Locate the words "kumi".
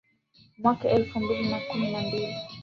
1.59-1.91